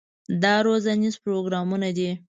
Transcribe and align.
دا 0.43 0.55
روزنیز 0.67 1.15
پروګرامونه 1.23 1.89
دي. 1.97 2.09